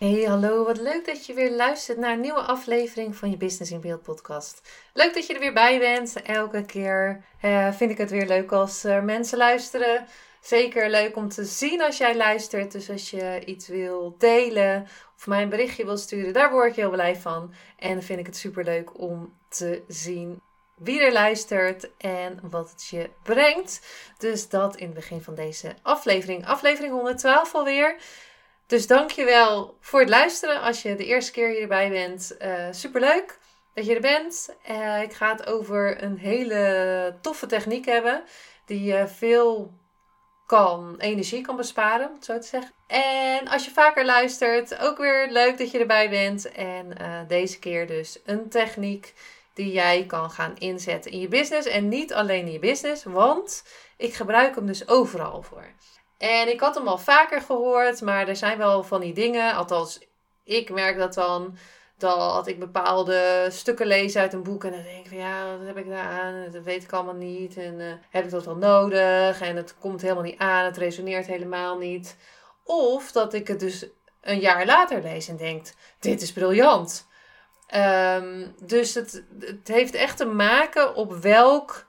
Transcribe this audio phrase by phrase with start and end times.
[0.00, 0.64] Hey, hallo.
[0.64, 4.02] Wat leuk dat je weer luistert naar een nieuwe aflevering van je Business in Beeld
[4.02, 4.68] podcast.
[4.92, 6.22] Leuk dat je er weer bij bent.
[6.22, 10.06] Elke keer uh, vind ik het weer leuk als er mensen luisteren.
[10.40, 12.72] Zeker leuk om te zien als jij luistert.
[12.72, 14.86] Dus als je iets wil delen
[15.16, 17.54] of mij een berichtje wil sturen, daar word ik heel blij van.
[17.78, 20.40] En vind ik het super leuk om te zien
[20.76, 23.80] wie er luistert en wat het je brengt.
[24.18, 26.46] Dus dat in het begin van deze aflevering.
[26.46, 27.96] Aflevering 112 alweer.
[28.70, 30.60] Dus dankjewel voor het luisteren.
[30.60, 33.38] Als je de eerste keer hierbij bent, uh, superleuk
[33.74, 34.56] dat je er bent.
[34.70, 38.22] Uh, ik ga het over een hele toffe techniek hebben.
[38.66, 39.72] Die je veel
[40.46, 42.72] kan, energie kan besparen, zo te zeggen.
[42.86, 46.52] En als je vaker luistert, ook weer leuk dat je erbij bent.
[46.52, 46.96] En
[47.28, 49.14] deze keer dus een techniek
[49.54, 51.66] die jij kan gaan inzetten in je business.
[51.66, 53.64] En niet alleen in je business, want
[53.96, 55.66] ik gebruik hem dus overal voor.
[56.20, 59.54] En ik had hem al vaker gehoord, maar er zijn wel van die dingen.
[59.54, 59.98] Althans,
[60.44, 61.56] ik merk dat dan.
[61.96, 65.66] Dat ik bepaalde stukken lees uit een boek en dan denk ik van ja, wat
[65.66, 66.50] heb ik daar aan?
[66.50, 67.56] Dat weet ik allemaal niet.
[67.56, 69.40] En uh, heb ik dat wel nodig?
[69.40, 72.16] En het komt helemaal niet aan, het resoneert helemaal niet.
[72.64, 73.86] Of dat ik het dus
[74.20, 75.66] een jaar later lees en denk,
[75.98, 77.08] dit is briljant.
[77.74, 81.86] Um, dus het, het heeft echt te maken op welk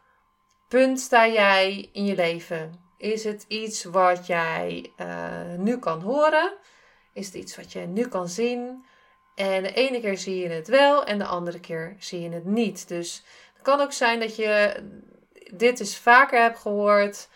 [0.67, 2.90] punt sta jij in je leven.
[3.01, 6.53] Is het iets wat jij uh, nu kan horen?
[7.13, 8.85] Is het iets wat jij nu kan zien?
[9.35, 12.45] En de ene keer zie je het wel en de andere keer zie je het
[12.45, 12.87] niet.
[12.87, 13.23] Dus
[13.53, 14.83] het kan ook zijn dat je
[15.53, 17.29] dit eens vaker hebt gehoord,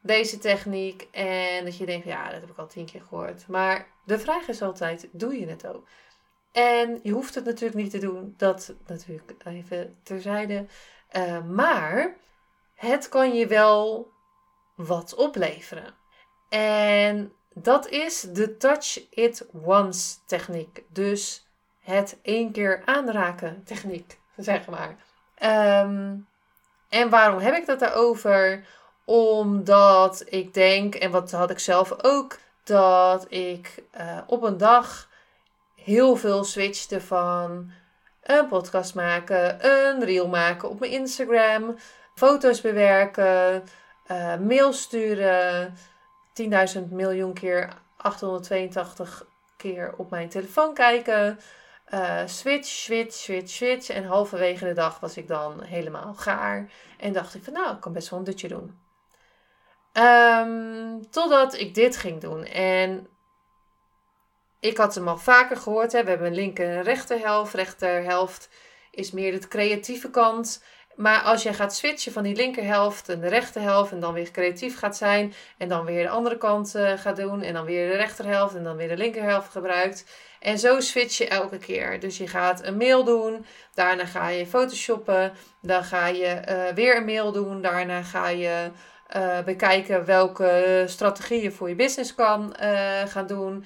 [0.00, 3.48] deze techniek, en dat je denkt, ja, dat heb ik al tien keer gehoord.
[3.48, 5.86] Maar de vraag is altijd, doe je het ook?
[6.52, 10.66] En je hoeft het natuurlijk niet te doen, dat natuurlijk even terzijde.
[11.16, 12.16] Uh, maar
[12.74, 14.11] het kan je wel
[14.86, 15.94] wat opleveren.
[16.48, 20.82] En dat is de touch it once techniek.
[20.88, 21.46] Dus
[21.80, 24.96] het één keer aanraken techniek, zeg maar.
[25.34, 26.14] Ehm,
[26.88, 28.66] en waarom heb ik dat daarover?
[29.04, 35.08] Omdat ik denk, en wat had ik zelf ook, dat ik uh, op een dag
[35.74, 37.70] heel veel switchte van
[38.22, 41.76] een podcast maken, een reel maken op mijn Instagram,
[42.14, 43.64] foto's bewerken,
[44.10, 45.74] uh, mail sturen,
[46.76, 49.26] 10.000 miljoen keer 882
[49.56, 51.38] keer op mijn telefoon kijken.
[51.94, 53.88] Uh, switch, switch, switch, switch.
[53.88, 56.70] En halverwege de dag was ik dan helemaal gaar.
[56.98, 58.80] En dacht ik van nou, ik kan best wel een dutje doen.
[59.92, 62.44] Um, totdat ik dit ging doen.
[62.44, 63.06] En
[64.60, 65.92] ik had hem al vaker gehoord.
[65.92, 66.02] Hè.
[66.02, 67.54] We hebben een linker en rechterhelft.
[67.54, 68.48] Rechterhelft
[68.90, 70.64] is meer de creatieve kant.
[70.96, 74.78] Maar als je gaat switchen van die linkerhelft en de rechterhelft en dan weer creatief
[74.78, 77.96] gaat zijn en dan weer de andere kant uh, gaat doen en dan weer de
[77.96, 80.04] rechterhelft en dan weer de linkerhelft gebruikt.
[80.40, 82.00] En zo switch je elke keer.
[82.00, 86.96] Dus je gaat een mail doen, daarna ga je photoshoppen, dan ga je uh, weer
[86.96, 88.70] een mail doen, daarna ga je
[89.16, 92.54] uh, bekijken welke strategieën je voor je business kan
[93.06, 93.64] gaan doen.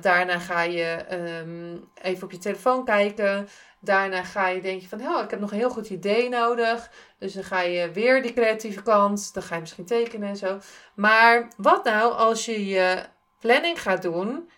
[0.00, 3.48] daarna ga je um, even op je telefoon kijken.
[3.80, 6.90] Daarna ga je denk je van, oh, ik heb nog een heel goed idee nodig.
[7.18, 9.34] Dus dan ga je weer die creatieve kant.
[9.34, 10.58] Dan ga je misschien tekenen en zo.
[10.94, 13.04] Maar wat nou als je je
[13.40, 14.50] planning gaat doen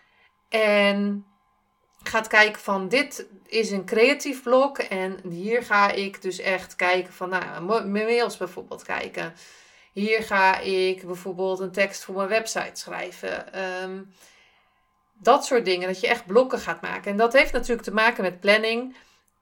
[0.49, 1.25] en
[2.03, 7.13] gaat kijken van dit is een creatief blok en hier ga ik dus echt kijken
[7.13, 9.33] van, nou, mijn mails bijvoorbeeld kijken.
[9.93, 13.61] Hier ga ik bijvoorbeeld een tekst voor mijn website schrijven.
[13.83, 14.13] Um,
[15.13, 17.11] dat soort dingen, dat je echt blokken gaat maken.
[17.11, 18.95] En dat heeft natuurlijk te maken met planning.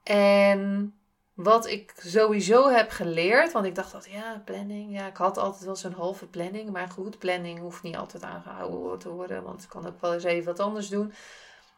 [0.03, 0.93] En
[1.33, 5.63] wat ik sowieso heb geleerd, want ik dacht dat ja, planning, ja, ik had altijd
[5.63, 9.69] wel zo'n halve planning, maar goed, planning hoeft niet altijd aangehouden te worden, want ik
[9.69, 11.13] kan ook wel eens even wat anders doen.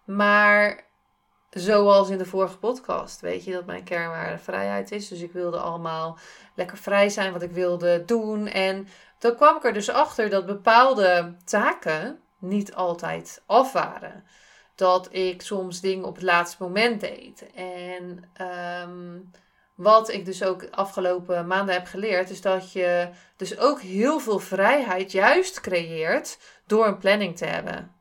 [0.05, 0.85] Maar
[1.49, 5.57] zoals in de vorige podcast, weet je dat mijn kernwaarde vrijheid is, dus ik wilde
[5.57, 6.17] allemaal
[6.55, 8.47] lekker vrij zijn wat ik wilde doen.
[8.47, 8.87] En
[9.19, 14.23] dan kwam ik er dus achter dat bepaalde taken niet altijd af waren
[14.83, 17.45] dat ik soms dingen op het laatste moment deed.
[17.53, 18.31] En
[18.87, 19.31] um,
[19.75, 24.39] wat ik dus ook afgelopen maanden heb geleerd, is dat je dus ook heel veel
[24.39, 27.95] vrijheid juist creëert door een planning te hebben.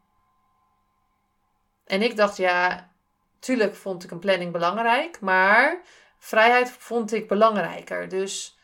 [1.86, 2.90] En ik dacht, ja,
[3.38, 5.82] tuurlijk vond ik een planning belangrijk, maar
[6.18, 8.08] vrijheid vond ik belangrijker.
[8.08, 8.58] Dus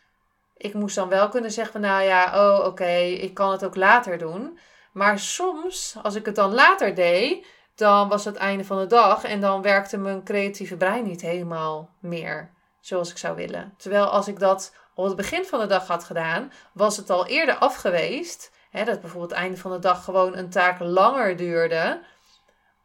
[0.57, 4.19] ik moest dan wel kunnen zeggen nou ja, oh oké, ik kan het ook later
[4.19, 4.59] doen.
[4.93, 7.47] Maar soms, als ik het dan later deed,
[7.79, 11.91] dan was het einde van de dag en dan werkte mijn creatieve brein niet helemaal
[12.01, 13.75] meer zoals ik zou willen.
[13.77, 17.27] Terwijl als ik dat op het begin van de dag had gedaan, was het al
[17.27, 18.53] eerder af geweest.
[18.71, 22.01] Hè, dat bijvoorbeeld het einde van de dag gewoon een taak langer duurde,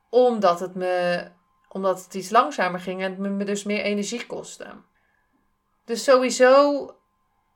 [0.10, 1.28] omdat het me
[1.70, 4.68] omdat het iets langzamer ging en het me dus meer energie kostte.
[5.86, 6.86] Dus sowieso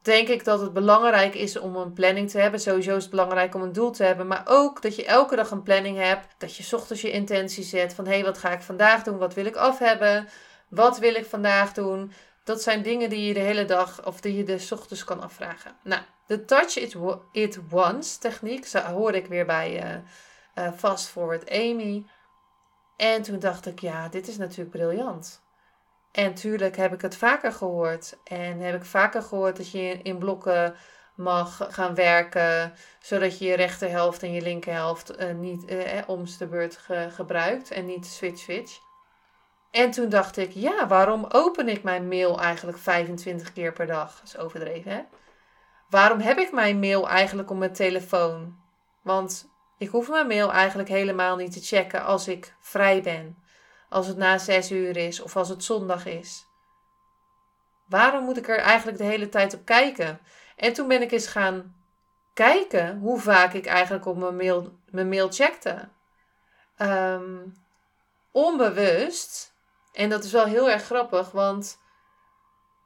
[0.08, 2.60] denk ik dat het belangrijk is om een planning te hebben.
[2.60, 4.28] Sowieso is het belangrijk om een doel te hebben.
[4.28, 6.36] Maar ook dat je elke dag een planning hebt.
[6.38, 9.18] Dat je ochtends je intentie zet van hé, hey, wat ga ik vandaag doen?
[9.18, 10.28] Wat wil ik af hebben?
[10.68, 12.12] Wat wil ik vandaag doen?
[12.44, 15.76] Dat zijn dingen die je de hele dag of die je de ochtends kan afvragen.
[15.84, 16.96] Nou, de touch it,
[17.32, 22.06] it once techniek hoor ik weer bij uh, uh, Fast Forward Amy.
[22.98, 25.42] En toen dacht ik, ja, dit is natuurlijk briljant.
[26.12, 28.18] En tuurlijk heb ik het vaker gehoord.
[28.24, 30.76] En heb ik vaker gehoord dat je in blokken
[31.16, 36.80] mag gaan werken, zodat je je rechterhelft en je linkerhelft uh, niet uh, de beurt
[37.10, 38.80] gebruikt en niet switch switch.
[39.72, 44.16] En toen dacht ik, ja, waarom open ik mijn mail eigenlijk 25 keer per dag?
[44.16, 45.02] Dat is overdreven, hè?
[45.90, 48.60] Waarom heb ik mijn mail eigenlijk op mijn telefoon?
[49.02, 53.38] Want ik hoef mijn mail eigenlijk helemaal niet te checken als ik vrij ben.
[53.90, 56.46] Als het na 6 uur is of als het zondag is.
[57.88, 60.20] Waarom moet ik er eigenlijk de hele tijd op kijken?
[60.56, 61.76] En toen ben ik eens gaan
[62.34, 65.90] kijken hoe vaak ik eigenlijk op mijn mail, mijn mail checkte.
[66.78, 67.38] Ehm,
[68.32, 69.56] onbewust
[69.98, 71.80] en dat is wel heel erg grappig, want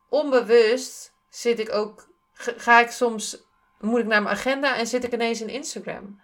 [0.09, 3.43] onbewust zit ik ook, ga ik soms,
[3.79, 6.21] moet ik naar mijn agenda en zit ik ineens in Instagram.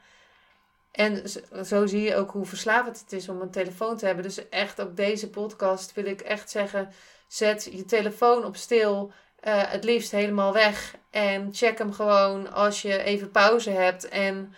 [0.98, 1.24] En
[1.66, 4.24] zo zie je ook hoe verslavend het is om een telefoon te hebben.
[4.24, 6.90] Dus echt op deze podcast wil ik echt zeggen:
[7.28, 9.12] zet je telefoon op stil.
[9.48, 10.96] Uh, het liefst helemaal weg.
[11.10, 14.08] En check hem gewoon als je even pauze hebt.
[14.08, 14.54] En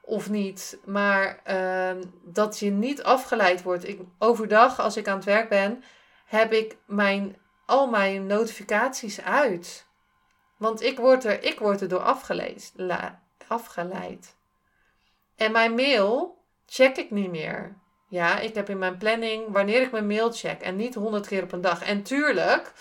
[0.00, 0.78] of niet.
[0.84, 3.88] Maar uh, dat je niet afgeleid wordt.
[3.88, 5.84] Ik, overdag, als ik aan het werk ben,
[6.26, 7.36] heb ik mijn,
[7.66, 9.86] al mijn notificaties uit.
[10.56, 12.72] Want ik word er, ik word er door afgeleid.
[15.42, 17.76] En mijn mail check ik niet meer.
[18.08, 20.60] Ja, ik heb in mijn planning wanneer ik mijn mail check.
[20.60, 21.82] En niet honderd keer op een dag.
[21.82, 22.72] En tuurlijk,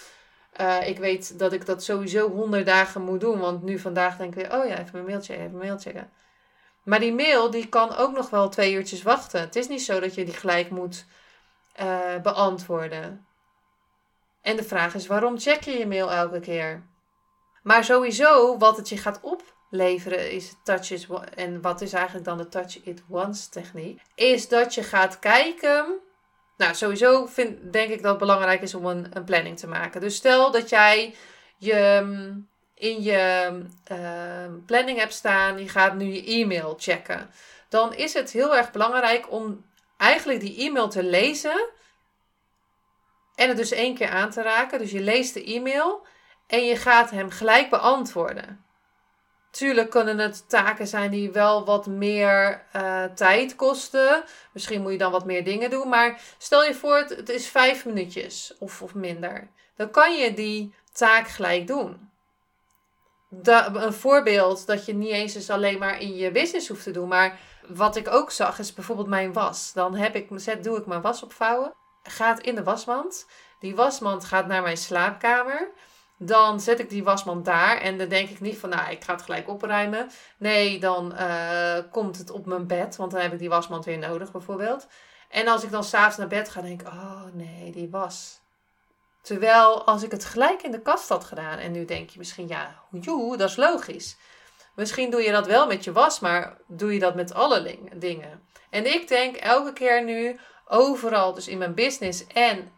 [0.62, 3.40] uh, ik weet dat ik dat sowieso honderd dagen moet doen.
[3.40, 5.80] Want nu vandaag denk ik weer, oh ja, even mijn mail checken, even mijn mail
[5.80, 6.12] checken.
[6.84, 9.42] Maar die mail die kan ook nog wel twee uurtjes wachten.
[9.42, 11.06] Het is niet zo dat je die gelijk moet
[11.82, 13.26] uh, beantwoorden.
[14.42, 16.84] En de vraag is, waarom check je je mail elke keer?
[17.64, 19.20] Maar sowieso, wat het je gaat
[19.72, 24.74] opleveren is touches en wat is eigenlijk dan de touch it once techniek, is dat
[24.74, 26.00] je gaat kijken.
[26.58, 30.02] Nou, sowieso vind, denk ik dat het belangrijk is om een, een planning te maken.
[30.02, 31.16] Dus stel dat jij
[31.58, 32.06] je
[32.74, 33.52] in je
[33.92, 37.30] uh, planning hebt staan, je gaat nu je e-mail checken,
[37.70, 39.66] dan is het heel erg belangrijk om
[39.98, 41.70] eigenlijk die e-mail te lezen
[43.36, 44.80] en het dus één keer aan te raken.
[44.80, 46.06] Dus je leest de e-mail
[46.48, 48.71] en je gaat hem gelijk beantwoorden.
[49.52, 54.24] Tuurlijk kunnen het taken zijn die wel wat meer uh, tijd kosten.
[54.54, 55.90] Misschien moet je dan wat meer dingen doen.
[55.90, 59.48] Maar stel je voor, het, is vijf minuutjes of, of minder.
[59.76, 62.12] Dan kan je die taak gelijk doen
[63.74, 67.08] een voorbeeld dat je niet eens eens alleen maar in je business hoeft te doen.
[67.08, 69.74] Maar wat ik ook zag is bijvoorbeeld mijn was.
[69.74, 71.74] Dan heb ik, zet, doe ik mijn was opvouwen.
[72.04, 73.28] Gaat in de wasmand.
[73.60, 75.72] Die wasmand gaat naar mijn slaapkamer.
[76.24, 77.78] Dan zet ik die wasmand daar.
[77.78, 80.10] En dan denk ik niet van, nou, ik ga het gelijk opruimen.
[80.38, 82.96] Nee, dan uh, komt het op mijn bed.
[82.96, 84.88] Want dan heb ik die wasmand weer nodig, bijvoorbeeld.
[85.30, 88.40] En als ik dan s'avonds naar bed ga, denk ik, oh nee, die was.
[89.22, 92.48] Terwijl als ik het gelijk in de kast had gedaan en nu denk je misschien,
[92.48, 94.18] ja, joe, dat is logisch.
[94.76, 98.48] Misschien doe je dat wel met je was, maar doe je dat met alle dingen.
[98.70, 102.72] En ik denk elke keer nu, overal, dus in mijn business en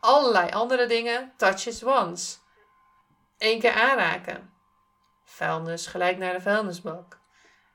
[0.00, 2.36] allerlei andere dingen, touches once.
[3.38, 4.52] Eén keer aanraken.
[5.24, 7.18] Vuilnis gelijk naar de vuilnisbak.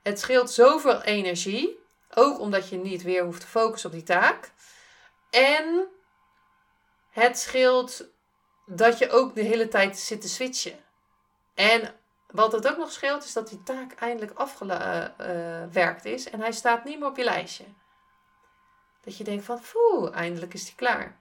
[0.02, 1.78] Het scheelt zoveel energie,
[2.14, 4.52] ook omdat je niet weer hoeft te focussen op die taak.
[5.30, 5.88] En
[7.10, 8.04] het scheelt
[8.66, 10.84] dat je ook de hele tijd zit te switchen.
[11.54, 11.94] En
[12.30, 16.84] wat het ook nog scheelt, is dat die taak eindelijk afgewerkt is en hij staat
[16.84, 17.64] niet meer op je lijstje.
[19.04, 19.60] Dat je denkt van,
[20.12, 21.18] eindelijk is die klaar.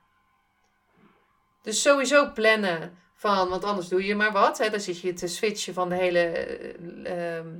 [1.62, 4.58] Dus sowieso plannen Van, want anders doe je maar wat.
[4.58, 4.70] Hè?
[4.70, 7.60] Dan zit je te switchen van de hele, eh, ehm,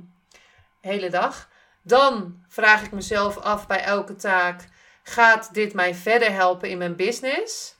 [0.80, 1.48] hele dag.
[1.82, 4.68] Dan vraag ik mezelf af bij elke taak:
[5.02, 7.76] gaat dit mij verder helpen in mijn business?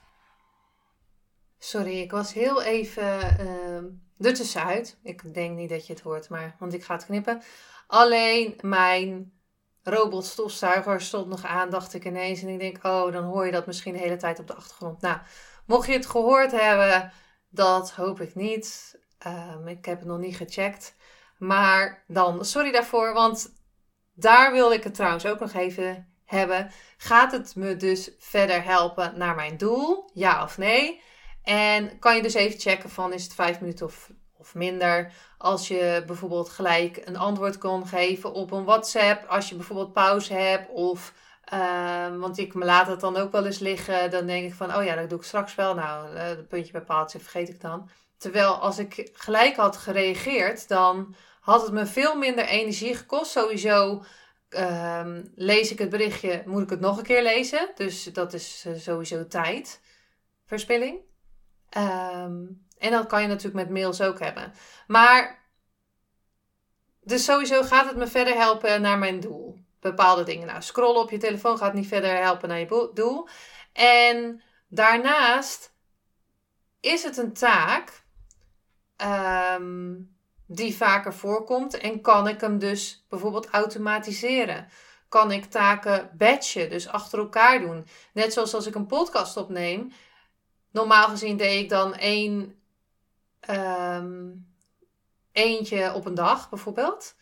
[1.59, 4.97] Sorry, ik was heel even uh, ertussenuit.
[5.03, 7.41] Ik denk niet dat je het hoort, maar want ik ga het knippen.
[7.87, 9.33] Alleen mijn
[9.83, 12.41] robotstofzuiger stond nog aan, dacht ik ineens.
[12.41, 15.01] En ik denk, oh, dan hoor je dat misschien de hele tijd op de achtergrond.
[15.01, 15.17] Nou,
[15.65, 17.11] mocht je het gehoord hebben,
[17.51, 18.99] dat hoop ik niet.
[19.27, 20.95] Um, ik heb het nog niet gecheckt.
[21.37, 23.53] Maar dan, sorry daarvoor, want
[24.13, 26.71] daar wil ik het trouwens ook nog even hebben.
[26.97, 30.09] Gaat het me dus verder helpen naar mijn doel?
[30.13, 31.01] Ja of nee?
[31.43, 35.13] En kan je dus even checken van is het vijf minuten of, of minder.
[35.37, 39.27] Als je bijvoorbeeld gelijk een antwoord kon geven op een WhatsApp.
[39.27, 41.13] Als je bijvoorbeeld pauze hebt of...
[41.53, 44.11] Uh, want ik laat het dan ook wel eens liggen.
[44.11, 45.73] Dan denk ik van, oh ja, dat doe ik straks wel.
[45.73, 47.89] Nou, uh, puntje bij paaltje vergeet ik dan.
[48.17, 53.31] Terwijl als ik gelijk had gereageerd, dan had het me veel minder energie gekost.
[53.31, 54.03] Sowieso
[54.49, 57.71] um, lees ik het berichtje, moet ik het nog een keer lezen.
[57.75, 60.99] Dus dat is uh, sowieso tijdverspilling.
[61.77, 64.53] Um, en dat kan je natuurlijk met mails ook hebben.
[64.87, 65.39] Maar,
[67.01, 69.40] dus sowieso gaat het me verder helpen naar mijn doel.
[69.81, 70.47] Bepaalde dingen.
[70.47, 73.27] Nou, scrollen op je telefoon gaat niet verder helpen naar je doel.
[73.73, 75.73] En daarnaast
[76.79, 78.03] is het een taak
[79.57, 84.67] um, die vaker voorkomt en kan ik hem dus bijvoorbeeld automatiseren.
[85.09, 87.87] Kan ik taken batchen, dus achter elkaar doen.
[88.13, 89.91] Net zoals als ik een podcast opneem.
[90.71, 92.55] Normaal gezien deed ik dan één
[93.49, 94.47] um,
[95.31, 97.15] eentje op een dag bijvoorbeeld.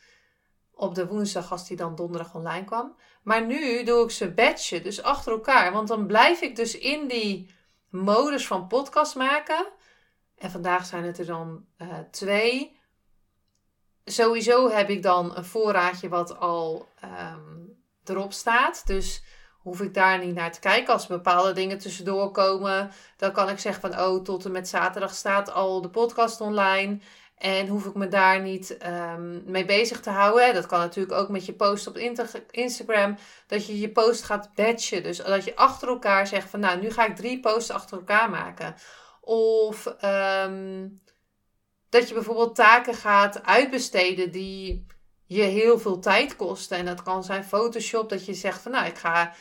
[0.81, 2.95] Op de woensdag als die dan donderdag online kwam.
[3.23, 5.71] Maar nu doe ik ze batchen, dus achter elkaar.
[5.71, 7.49] Want dan blijf ik dus in die
[7.89, 9.67] modus van podcast maken.
[10.37, 12.79] En vandaag zijn het er dan uh, twee.
[14.05, 18.87] Sowieso heb ik dan een voorraadje wat al um, erop staat.
[18.87, 19.23] Dus
[19.59, 20.93] hoef ik daar niet naar te kijken.
[20.93, 25.13] Als bepaalde dingen tussendoor komen, dan kan ik zeggen van oh, tot en met zaterdag
[25.13, 26.99] staat al de podcast online.
[27.39, 30.53] En hoef ik me daar niet um, mee bezig te houden.
[30.53, 31.97] Dat kan natuurlijk ook met je post op
[32.51, 33.17] Instagram.
[33.47, 35.03] Dat je je post gaat batchen.
[35.03, 38.29] Dus dat je achter elkaar zegt van nou, nu ga ik drie posts achter elkaar
[38.29, 38.75] maken.
[39.21, 41.01] Of um,
[41.89, 44.85] dat je bijvoorbeeld taken gaat uitbesteden die
[45.25, 46.77] je heel veel tijd kosten.
[46.77, 49.33] En dat kan zijn Photoshop, dat je zegt van nou, ik ga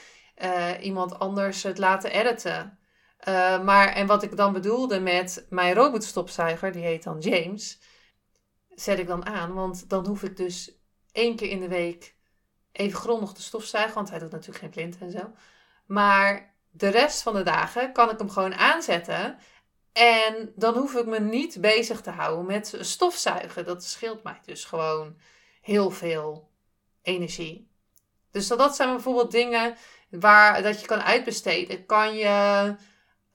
[0.43, 2.78] uh, iemand anders het laten editen.
[3.29, 7.81] Uh, maar, en wat ik dan bedoelde met mijn robotstopzuiger, die heet dan James,
[8.69, 9.55] zet ik dan aan.
[9.55, 10.73] Want dan hoef ik dus
[11.13, 12.17] één keer in de week
[12.73, 15.33] even grondig te stofzuigen, want hij doet natuurlijk geen plint en zo.
[15.87, 19.39] Maar de rest van de dagen kan ik hem gewoon aanzetten.
[19.93, 23.65] En dan hoef ik me niet bezig te houden met stofzuigen.
[23.65, 25.17] Dat scheelt mij dus gewoon
[25.61, 26.51] heel veel
[27.03, 27.71] energie.
[28.31, 29.77] Dus dat zijn bijvoorbeeld dingen
[30.11, 31.87] waar, dat je kan uitbesteden.
[31.87, 32.75] Kan je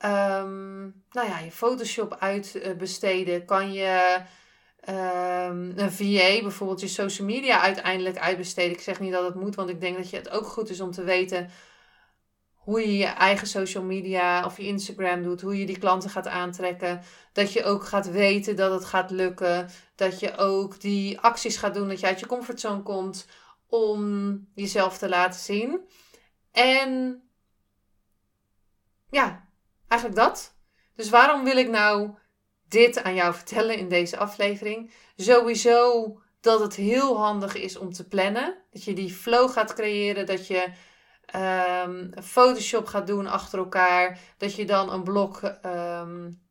[0.04, 3.44] um, nou ja, je Photoshop uitbesteden?
[3.44, 4.20] Kan je
[4.88, 8.72] um, een VA, bijvoorbeeld je social media uiteindelijk uitbesteden?
[8.72, 10.80] Ik zeg niet dat het moet, want ik denk dat je het ook goed is
[10.80, 11.50] om te weten
[12.64, 16.26] hoe je je eigen social media of je Instagram doet, hoe je die klanten gaat
[16.26, 17.02] aantrekken.
[17.32, 19.68] Dat je ook gaat weten dat het gaat lukken.
[19.94, 23.26] Dat je ook die acties gaat doen, dat je uit je comfortzone komt
[23.66, 25.80] om jezelf te laten zien.
[26.52, 27.22] En
[29.10, 29.43] ja,
[29.94, 30.54] eigenlijk dat.
[30.94, 32.10] Dus waarom wil ik nou
[32.68, 34.92] dit aan jou vertellen in deze aflevering?
[35.16, 38.56] Sowieso dat het heel handig is om te plannen.
[38.70, 40.68] Dat je die flow gaat creëren, dat je
[41.86, 44.18] um, Photoshop gaat doen achter elkaar.
[44.36, 46.42] Dat je dan een blok, um,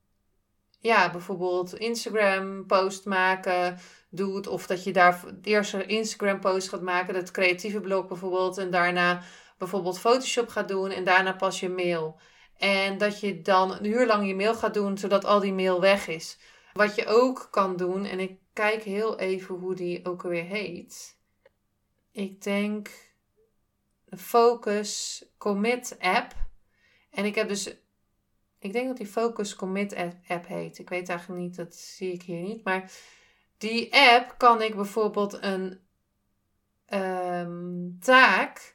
[0.79, 3.77] ja, bijvoorbeeld Instagram post maken
[4.09, 4.47] doet.
[4.47, 8.57] Of dat je daar eerst een Instagram post gaat maken, dat creatieve blok bijvoorbeeld.
[8.57, 9.21] En daarna
[9.57, 12.19] bijvoorbeeld Photoshop gaat doen en daarna pas je mail.
[12.57, 15.81] En dat je dan een uur lang je mail gaat doen, zodat al die mail
[15.81, 16.37] weg is.
[16.73, 21.17] Wat je ook kan doen, en ik kijk heel even hoe die ook alweer heet.
[22.11, 22.89] Ik denk
[24.17, 26.35] Focus Commit app.
[27.11, 27.75] En ik heb dus,
[28.59, 29.95] ik denk dat die Focus Commit
[30.27, 30.79] app heet.
[30.79, 32.63] Ik weet eigenlijk niet, dat zie ik hier niet.
[32.63, 32.91] Maar
[33.57, 35.79] die app kan ik bijvoorbeeld een
[36.89, 38.72] um, taak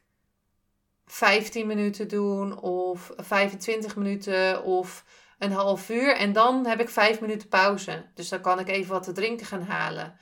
[1.08, 5.04] 15 minuten doen of 25 minuten of
[5.38, 6.16] een half uur.
[6.16, 8.06] En dan heb ik 5 minuten pauze.
[8.14, 10.18] Dus dan kan ik even wat te drinken gaan halen.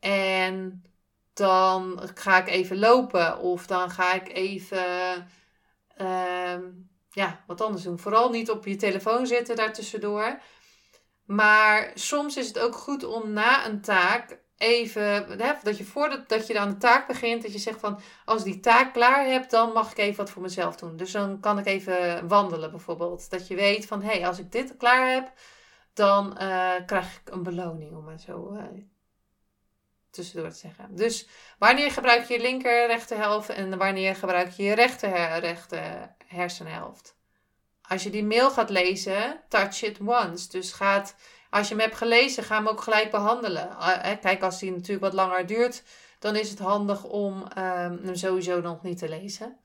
[0.00, 0.84] En
[1.32, 5.26] dan ga ik even lopen of dan ga ik even
[6.00, 6.58] uh,
[7.10, 7.98] ja, wat anders doen.
[7.98, 10.40] Vooral niet op je telefoon zitten daartussendoor.
[11.24, 16.28] Maar soms is het ook goed om na een taak even, hè, dat je voordat
[16.28, 19.50] dat je aan de taak begint, dat je zegt van, als die taak klaar heb,
[19.50, 20.96] dan mag ik even wat voor mezelf doen.
[20.96, 23.30] Dus dan kan ik even wandelen bijvoorbeeld.
[23.30, 25.32] Dat je weet van, hé, hey, als ik dit klaar heb,
[25.92, 28.62] dan uh, krijg ik een beloning, om maar zo uh,
[30.10, 30.96] tussendoor te zeggen.
[30.96, 37.16] Dus wanneer gebruik je je linker rechterhelft en wanneer gebruik je je rechter, rechter hersenhelft?
[37.88, 40.48] Als je die mail gaat lezen, touch it once.
[40.48, 41.14] Dus gaat
[41.54, 43.76] als je hem hebt gelezen, ga hem ook gelijk behandelen.
[43.76, 45.82] Ah, kijk, als die natuurlijk wat langer duurt,
[46.18, 49.58] dan is het handig om ehm, hem sowieso nog niet te lezen.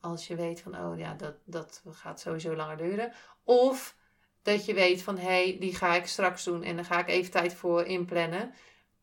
[0.00, 3.12] Als je weet van, oh ja, dat, dat gaat sowieso langer duren.
[3.44, 3.96] Of
[4.42, 7.08] dat je weet van, hé, hey, die ga ik straks doen en daar ga ik
[7.08, 8.54] even tijd voor inplannen.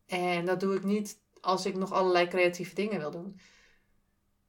[0.06, 3.40] En dat doe ik niet als ik nog allerlei creatieve dingen wil doen.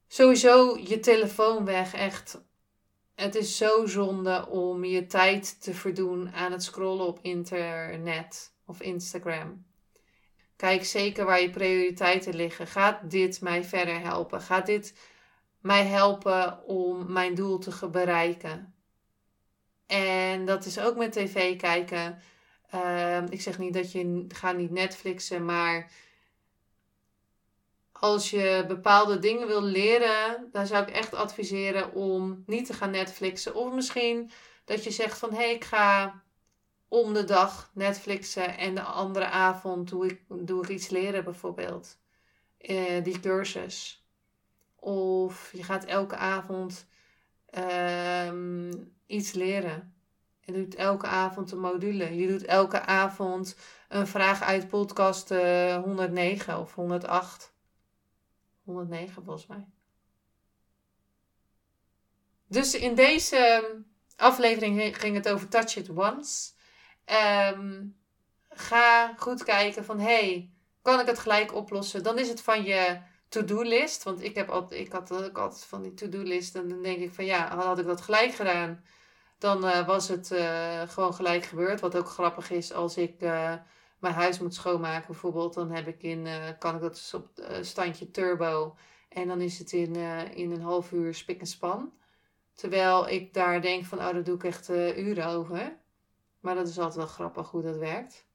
[0.08, 2.40] Sowieso je telefoon weg, echt
[3.20, 8.80] het is zo zonde om je tijd te verdoen aan het scrollen op internet of
[8.80, 9.64] Instagram.
[10.56, 12.66] Kijk zeker waar je prioriteiten liggen.
[12.66, 14.40] Gaat dit mij verder helpen?
[14.40, 14.98] Gaat dit
[15.60, 18.74] mij helpen om mijn doel te bereiken?
[19.86, 22.18] En dat is ook met tv kijken.
[22.74, 25.90] Uh, ik zeg niet dat je ga niet Netflixen, maar
[28.00, 32.90] als je bepaalde dingen wil leren, dan zou ik echt adviseren om niet te gaan
[32.90, 33.54] Netflixen.
[33.54, 34.30] Of misschien
[34.64, 36.22] dat je zegt van hé, hey, ik ga
[36.88, 41.98] om de dag Netflixen en de andere avond doe ik, doe ik iets leren bijvoorbeeld.
[42.60, 44.06] Uh, die cursus.
[44.76, 46.86] Of je gaat elke avond
[47.58, 48.32] uh,
[49.06, 49.94] iets leren.
[50.40, 52.16] Je doet elke avond een module.
[52.16, 53.56] Je doet elke avond
[53.88, 57.56] een vraag uit podcast uh, eh, 109 of 108.
[58.68, 59.66] 109 volgens mij.
[62.46, 63.80] Dus in deze ehm,
[64.16, 66.52] aflevering ging het over Touch It Once.
[67.04, 67.84] Ehm,
[68.48, 70.50] ga goed kijken van, hey,
[70.82, 72.02] kan ik het gelijk oplossen?
[72.02, 74.02] Dan is het van je to-do-list.
[74.02, 76.54] Want ik, heb altijd, ik had ook altijd van die to-do-list.
[76.54, 78.84] En dan denk ik van, ja, had ik dat gelijk gedaan...
[79.38, 81.80] dan uh, was het uh, gewoon gelijk gebeurd.
[81.80, 83.22] Wat ook grappig is als ik...
[83.22, 83.54] Uh,
[83.98, 87.28] mijn huis moet schoonmaken bijvoorbeeld, dan heb ik in, uh, kan ik dat dus op
[87.38, 88.76] uh, standje turbo.
[89.08, 91.92] En dan is het in, uh, in een half uur spik en span.
[92.54, 95.76] Terwijl ik daar denk van, oh, daar doe ik echt uren over.
[96.40, 98.26] Maar dat is altijd wel grappig hoe dat werkt.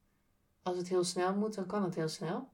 [0.63, 2.49] Als het heel snel moet, dan kan het heel snel.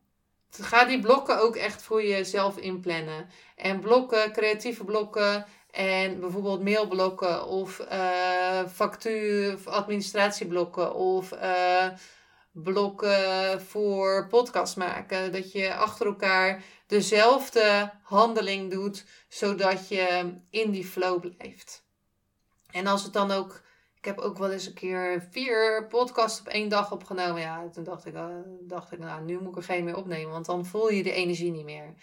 [0.49, 3.29] Ga die blokken ook echt voor jezelf inplannen.
[3.55, 7.85] En blokken, creatieve blokken en bijvoorbeeld mailblokken of
[8.67, 11.31] factuur, administratieblokken of
[12.63, 15.31] blokken voor podcast maken.
[15.31, 21.83] Dat je achter elkaar dezelfde handeling doet, zodat je in die flow blijft.
[22.71, 23.61] En als het dan ook.
[23.95, 27.41] Ik heb ook wel eens een keer vier podcasts op één dag opgenomen.
[27.41, 28.25] Ja, toen dacht ik, uh,
[28.61, 31.11] dacht ik, nou, nu moet ik er geen meer opnemen, want dan voel je de
[31.11, 31.93] energie niet meer.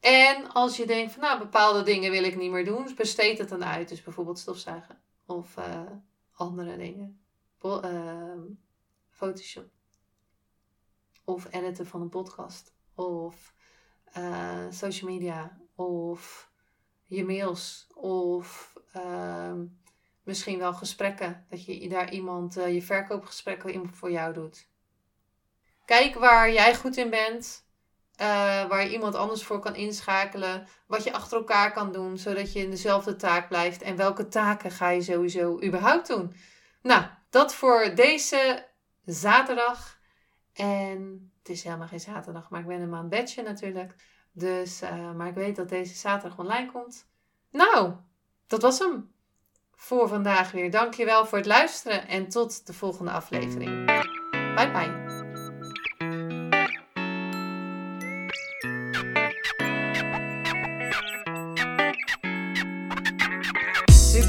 [0.00, 3.48] En als je denkt van, nou, bepaalde dingen wil ik niet meer doen, besteed het
[3.48, 3.88] dan uit.
[3.88, 5.80] Dus bijvoorbeeld stofzuigen of uh,
[6.32, 7.20] andere dingen.
[7.62, 7.80] Uh,
[9.20, 9.68] Photoshop.
[11.24, 12.74] Of editen van een podcast.
[12.94, 13.54] Of
[14.18, 15.58] uh, social media.
[15.74, 16.50] Of
[17.06, 17.86] je mails.
[17.94, 19.52] Of uh,
[20.22, 21.46] misschien wel gesprekken.
[21.48, 24.68] Dat je daar iemand uh, je verkoopgesprekken voor jou doet.
[25.84, 27.64] Kijk waar jij goed in bent.
[28.20, 28.26] Uh,
[28.68, 30.66] waar je iemand anders voor kan inschakelen.
[30.86, 33.82] Wat je achter elkaar kan doen, zodat je in dezelfde taak blijft.
[33.82, 36.34] En welke taken ga je sowieso überhaupt doen?
[36.82, 38.68] Nou, dat voor deze
[39.04, 39.98] zaterdag.
[40.52, 43.94] En het is helemaal geen zaterdag, maar ik ben een aan bedje natuurlijk.
[44.32, 47.08] Dus, uh, maar ik weet dat deze zaterdag online komt.
[47.50, 47.94] Nou,
[48.46, 49.12] dat was hem
[49.74, 50.70] voor vandaag weer.
[50.70, 53.86] Dankjewel voor het luisteren en tot de volgende aflevering.
[54.54, 55.09] Bye bye.